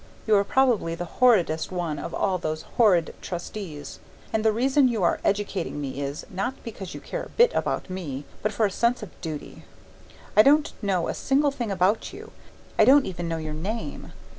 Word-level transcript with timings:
You 0.25 0.35
are 0.35 0.43
probably 0.43 0.95
the 0.95 1.05
horridest 1.05 1.71
one 1.71 1.99
of 1.99 2.11
all 2.11 2.39
those 2.39 2.63
horrid 2.75 3.13
Trustees, 3.21 3.99
and 4.33 4.43
the 4.43 4.51
reason 4.51 4.87
you 4.87 5.03
are 5.03 5.19
educating 5.23 5.79
me 5.79 6.01
is, 6.01 6.25
not 6.31 6.55
because 6.63 6.95
you 6.95 6.99
care 6.99 7.21
a 7.21 7.29
bit 7.29 7.53
about 7.53 7.87
me, 7.87 8.25
but 8.41 8.51
from 8.51 8.65
a 8.65 8.71
sense 8.71 9.03
of 9.03 9.11
Duty. 9.21 9.63
I 10.35 10.41
don't 10.41 10.73
know 10.81 11.07
a 11.07 11.13
single 11.13 11.51
thing 11.51 11.69
about 11.69 12.13
you. 12.13 12.31
I 12.79 12.83
don't 12.83 13.05
even 13.05 13.27
know 13.27 13.37
your 13.37 13.53
name. 13.53 14.11